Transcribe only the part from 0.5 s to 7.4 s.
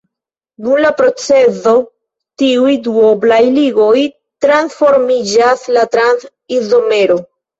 Dum la procezo tiuj duoblaj ligoj transformiĝas la trans-izomero.